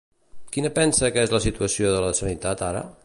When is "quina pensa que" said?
0.55-1.25